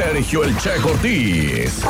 [0.00, 1.84] Sergio El Che Cortés.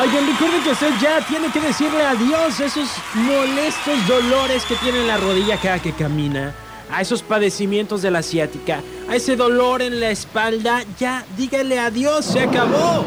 [0.00, 5.00] Oigan, recuerden que usted ya tiene que decirle adiós a esos molestos dolores que tiene
[5.00, 6.54] en la rodilla cada que camina,
[6.88, 10.84] a esos padecimientos de la asiática, a ese dolor en la espalda.
[11.00, 13.04] Ya dígale adiós, se acabó.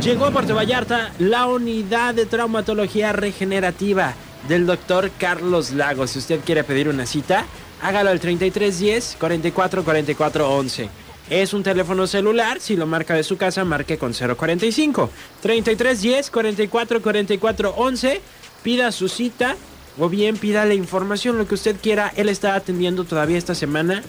[0.00, 4.14] Llegó a Puerto Vallarta la unidad de traumatología regenerativa
[4.48, 6.12] del doctor Carlos Lagos.
[6.12, 7.44] Si usted quiere pedir una cita,
[7.82, 10.88] hágalo al 3310 44 44 11.
[11.30, 17.02] Es un teléfono celular, si lo marca de su casa, marque con 045 3310 44
[17.02, 18.20] 44 11.
[18.62, 19.56] Pida su cita
[19.98, 22.12] o bien pida la información, lo que usted quiera.
[22.16, 24.02] Él está atendiendo todavía esta semana,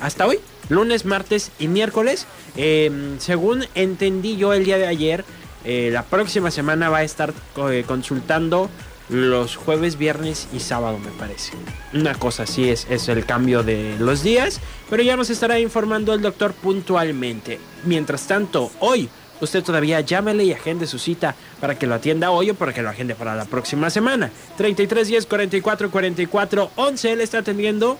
[0.00, 2.26] hasta hoy, lunes, martes y miércoles.
[2.56, 5.24] Eh, según entendí yo el día de ayer,
[5.64, 7.32] eh, la próxima semana va a estar
[7.70, 8.68] eh, consultando
[9.08, 11.52] los jueves, viernes y sábado, me parece.
[11.92, 16.14] Una cosa así es, es el cambio de los días, pero ya nos estará informando
[16.14, 17.58] el doctor puntualmente.
[17.84, 19.08] Mientras tanto, hoy
[19.40, 22.82] usted todavía llámele y agende su cita para que lo atienda hoy o para que
[22.82, 24.30] lo agende para la próxima semana.
[24.56, 27.98] 33 10 44 44 11 él está atendiendo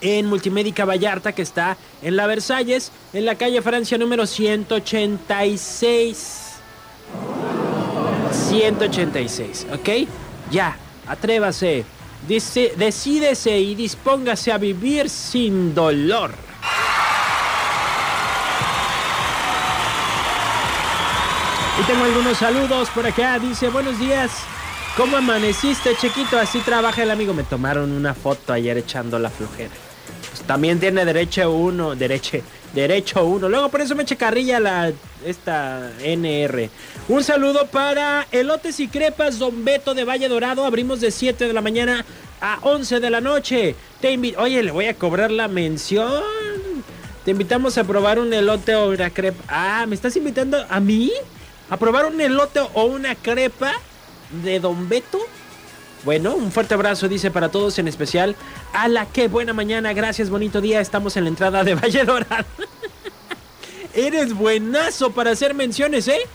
[0.00, 6.43] en Multimédica Vallarta que está en la Versalles, en la calle Francia número 186.
[8.34, 9.88] 186, ¿ok?
[10.50, 11.84] Ya, atrévase,
[12.26, 16.32] dice, decídese y dispóngase a vivir sin dolor.
[21.80, 23.38] Y tengo algunos saludos por acá.
[23.40, 24.30] Dice, buenos días.
[24.96, 26.38] ¿Cómo amaneciste, chiquito?
[26.38, 27.34] Así trabaja el amigo.
[27.34, 29.72] Me tomaron una foto ayer echando la flojera.
[30.30, 32.38] Pues también tiene derecho uno, derecho,
[32.74, 33.48] derecho uno.
[33.48, 34.92] Luego por eso me eche carrilla la
[35.24, 36.68] esta NR.
[37.08, 40.64] Un saludo para Elotes y Crepas Don Beto de Valle Dorado.
[40.64, 42.04] Abrimos de 7 de la mañana
[42.40, 43.74] a 11 de la noche.
[44.00, 46.22] Te invito, oye, le voy a cobrar la mención.
[47.24, 49.42] Te invitamos a probar un elote o una crepa.
[49.48, 51.10] Ah, ¿me estás invitando a mí?
[51.70, 53.72] ¿A probar un elote o una crepa
[54.42, 55.20] de Don Beto?
[56.04, 58.36] Bueno, un fuerte abrazo, dice para todos, en especial
[58.74, 59.94] a la que buena mañana.
[59.94, 60.82] Gracias, bonito día.
[60.82, 62.44] Estamos en la entrada de Valle Dorado.
[63.94, 66.18] Eres buenazo para hacer menciones, ¿eh?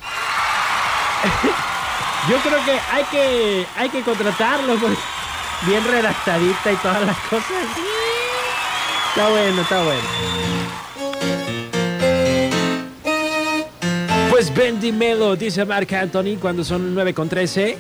[2.30, 4.76] Yo creo que hay que, hay que contratarlo.
[4.76, 4.98] porque
[5.66, 7.52] Bien redactadita y todas las cosas.
[9.10, 10.02] Está bueno, está bueno.
[14.30, 17.78] Pues ven dímelo, dice Marc Anthony cuando son 9 con 13.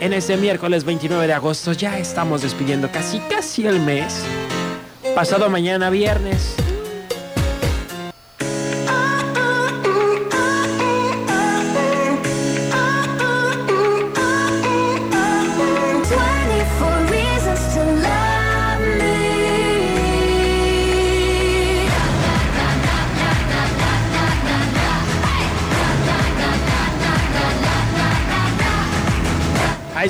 [0.00, 4.24] En este miércoles 29 de agosto ya estamos despidiendo casi casi el mes.
[5.14, 6.56] Pasado mañana viernes.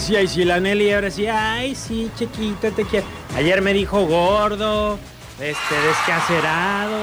[0.04, 1.26] Sí, ay, sí, la Nelly ahora sí.
[1.26, 3.06] Ay, sí, chiquito, te quiero.
[3.36, 4.98] Ayer me dijo gordo,
[5.40, 6.98] este, descacerado.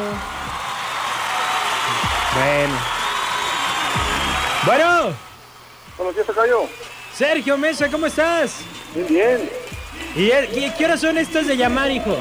[2.35, 2.73] Bueno.
[4.65, 5.15] Bueno,
[5.97, 6.61] Buenos días, Tocayo.
[7.13, 8.57] Sergio Mesa, ¿cómo estás?
[8.93, 9.49] Bien,
[10.15, 10.49] bien.
[10.53, 12.15] ¿Y, y qué horas son estas de llamar, hijo?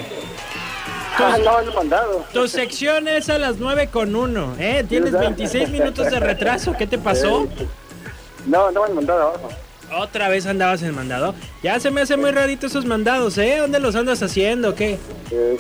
[1.19, 2.25] Ah, no, lo mandado.
[2.33, 4.85] Tu sección es a las 9 con 1, ¿eh?
[4.89, 7.47] Tienes 26 minutos de retraso, ¿qué te pasó?
[8.47, 9.51] No, no, el mandado abajo.
[9.93, 11.35] Otra vez andabas en mandado.
[11.63, 13.57] Ya se me hace muy rarito esos mandados, ¿eh?
[13.59, 14.75] ¿Dónde los andas haciendo?
[14.75, 14.99] ¿Qué?
[15.31, 15.59] Eh,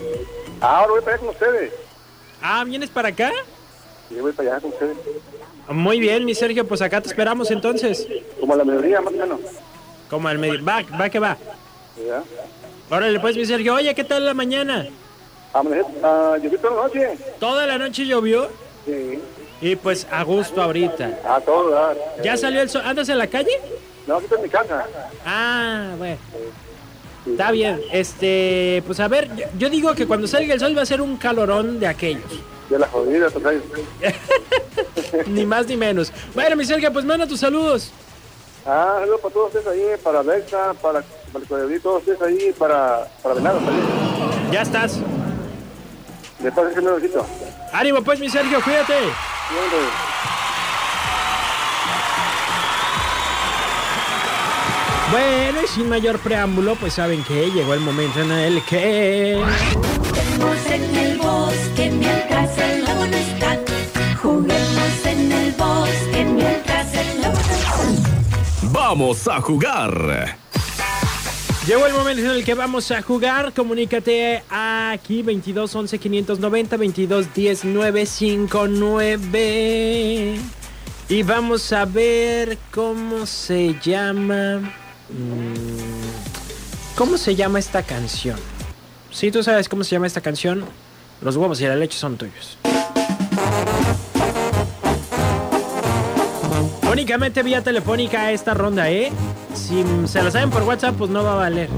[0.60, 1.72] ahora voy para allá con ustedes.
[2.42, 3.32] Ah, ¿vienes para acá?
[4.10, 4.96] Yo voy para allá con ustedes.
[5.68, 8.06] Muy bien, mi Sergio, pues acá te esperamos entonces.
[8.38, 9.41] Como a la mediodía, más o menos.
[10.08, 10.64] Como al medio.
[10.64, 11.36] Va, va que va.
[11.97, 12.22] ¿Ya?
[12.94, 13.74] Órale, pues, mi Sergio.
[13.74, 14.88] Oye, ¿qué tal la mañana?
[15.52, 17.18] Ah, yo vi toda la noche.
[17.38, 18.48] Toda la noche llovió
[18.86, 19.20] Sí.
[19.60, 21.18] y pues a gusto ahorita.
[21.24, 21.97] A todo dar.
[22.24, 22.82] ¿Ya salió el sol?
[22.84, 23.50] ¿Andas en la calle?
[24.06, 24.86] No, aquí en mi casa.
[25.24, 26.18] Ah, bueno.
[27.26, 27.80] Está bien.
[27.92, 31.00] Este, pues a ver, yo, yo digo que cuando salga el sol va a ser
[31.00, 32.24] un calorón de aquellos.
[32.68, 33.60] De la jodida, Tocayo.
[35.26, 36.12] ni más ni menos.
[36.34, 37.92] Bueno, mi Sergio, pues manda tus saludos.
[38.64, 42.54] Ah, saludos para todos ustedes ahí, para Bexa, para, para el Coyoví, todos ustedes ahí,
[42.58, 43.86] para, para Venado también.
[44.53, 44.98] Ya estás.
[46.38, 47.26] Después de ese besito.
[47.72, 48.94] Ánimo, pues, mi Sergio, cuídate.
[55.10, 59.42] Bueno, y sin mayor preámbulo, pues saben que llegó el momento en el que...
[59.42, 63.59] Juguemos en el bosque mientras el lobo no está.
[64.22, 67.74] Juguemos en el bosque mientras el lobo no está.
[68.71, 70.39] Vamos a jugar.
[71.66, 73.53] Llegó el momento en el que vamos a jugar.
[73.53, 80.36] Comunícate aquí 22 11 590 22 10 959.
[81.09, 84.60] Y vamos a ver cómo se llama.
[85.12, 88.39] Mm, ¿Cómo se llama esta canción?
[89.10, 90.65] Si tú sabes cómo se llama esta canción,
[91.21, 92.59] los huevos y la leche son tuyos.
[96.91, 99.12] Únicamente vía telefónica esta ronda, ¿eh?
[99.54, 101.68] Si se la saben por WhatsApp, pues no va a valer.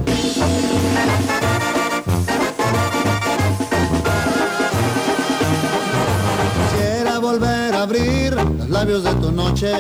[6.71, 9.73] Quisiera volver a abrir los labios de tu noche.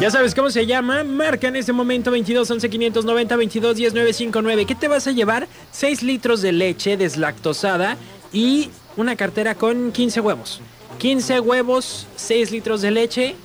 [0.00, 1.04] Ya sabes cómo se llama.
[1.04, 4.66] Marca en este momento 22 11 590 22 10 959.
[4.66, 5.48] ¿Qué te vas a llevar?
[5.72, 7.96] 6 litros de leche deslactosada
[8.32, 10.60] y una cartera con 15 huevos.
[10.98, 13.36] 15 huevos, 6 litros de leche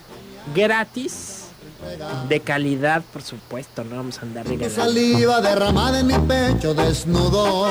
[0.53, 1.43] gratis.
[2.27, 3.83] De calidad, por supuesto.
[3.83, 4.83] No vamos a andar regalando.
[4.83, 7.67] saliva derramada en mi pecho desnudo.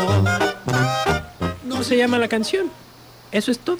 [1.68, 2.70] ¿Cómo se llama la canción?
[3.32, 3.78] Eso es todo.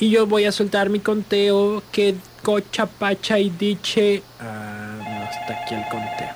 [0.00, 4.22] Y yo voy a soltar mi conteo que cocha, pacha y diche.
[4.40, 6.34] Ah, no está aquí el conteo.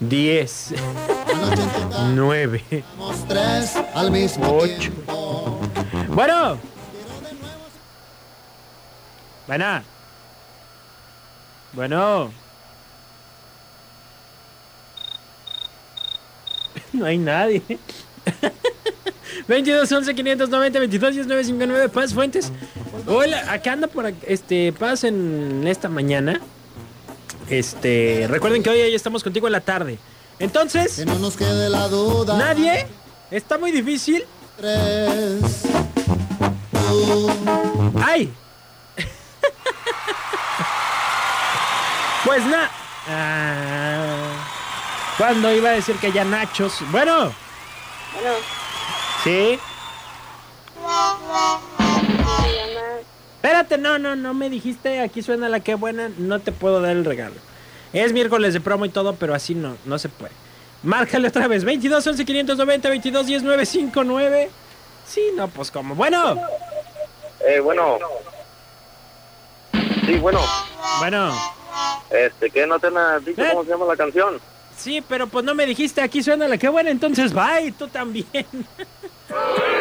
[0.00, 0.74] 10,
[1.32, 2.64] Anoche en tu cama 9.
[2.70, 4.76] éramos tres al mismo Ocho.
[4.78, 5.60] tiempo.
[6.08, 6.58] Bueno.
[9.46, 9.82] Bueno.
[11.72, 12.30] Bueno.
[16.92, 17.60] No hay nadie.
[19.48, 22.52] 22 11 590 22 10 959 Paz Fuentes.
[23.06, 26.40] Hola, acá anda por este Paz en esta mañana.
[27.50, 29.98] Este, recuerden que hoy ya estamos contigo en la tarde.
[30.38, 32.36] Entonces, Que no nos quede la duda.
[32.38, 32.86] nadie.
[33.30, 34.24] Está muy difícil.
[34.56, 35.62] Tres.
[38.02, 38.32] ¡Ay!
[42.24, 42.70] pues nada.
[45.18, 46.78] Cuando iba a decir que ya nachos.
[46.90, 47.32] Bueno.
[48.14, 48.30] Bueno,
[49.22, 49.58] Sí.
[53.44, 55.00] Espérate, no, no, no me dijiste.
[55.00, 56.10] Aquí suena la que buena.
[56.16, 57.34] No te puedo dar el regalo.
[57.92, 60.32] Es miércoles de promo y todo, pero así no, no se puede.
[60.82, 61.62] Márcale otra vez.
[61.62, 64.50] 22 11 590 22 10 959.
[65.06, 65.94] Sí, no, pues como.
[65.94, 66.40] Bueno.
[67.46, 67.98] Eh, bueno.
[70.06, 70.40] Sí, bueno.
[71.00, 71.30] Bueno.
[72.08, 73.48] Este, ¿qué no te han dicho ¿Eh?
[73.50, 74.40] cómo se llama la canción?
[74.74, 78.26] Sí, pero pues no me dijiste, aquí suena la que buena, entonces bye, tú también.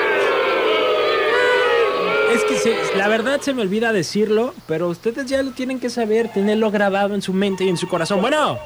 [2.34, 5.90] Es que se- la verdad se me olvida decirlo, pero ustedes ya lo tienen que
[5.90, 8.22] saber, tenerlo grabado en su mente y en su corazón.
[8.22, 8.58] Bueno,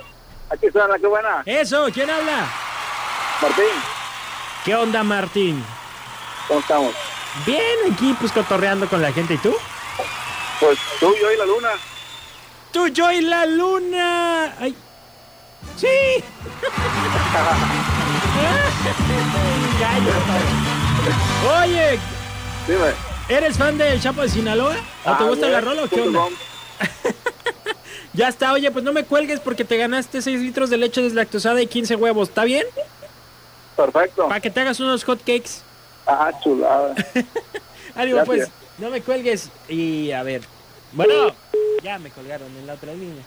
[0.50, 1.44] Aquí suena, qué buena.
[1.46, 2.48] eso, ¿quién habla?
[3.42, 3.66] Martín,
[4.64, 5.64] ¿Qué onda, Martín?
[6.48, 6.94] ¿cómo estamos?
[7.46, 7.62] Bien,
[7.92, 9.54] aquí pues cotorreando con la gente, ¿y tú?
[10.60, 11.70] Pues tú, yo y la luna.
[12.72, 14.56] ¡Tú, yo y la luna!
[14.60, 14.76] ¡Ay!
[15.76, 15.88] ¡Sí!
[21.64, 22.00] Oye,
[22.68, 23.17] Dime.
[23.30, 24.72] ¿Eres fan del Chapo de Sinaloa?
[25.06, 26.22] ¿O te Ah, gusta la rola o qué onda?
[28.14, 31.62] Ya está, oye, pues no me cuelgues porque te ganaste 6 litros de leche deslactosada
[31.62, 32.66] y 15 huevos, ¿está bien?
[33.76, 34.28] Perfecto.
[34.28, 35.62] Para que te hagas unos hot cakes.
[36.08, 36.96] Ah, chulada.
[37.96, 39.50] Ánimo, pues, no me cuelgues.
[39.70, 40.42] Y a ver.
[40.94, 41.14] Bueno,
[41.84, 43.24] ya me colgaron en la otra línea.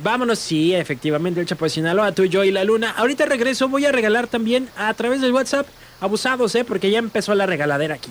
[0.00, 2.90] Vámonos, sí, efectivamente, el Chapo de Sinaloa, tú, yo y la luna.
[2.90, 5.66] Ahorita regreso, voy a regalar también a través del WhatsApp.
[6.02, 6.64] Abusados, ¿eh?
[6.64, 8.10] Porque ya empezó la regaladera aquí.